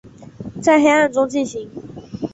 [0.59, 1.69] 在黑暗中进行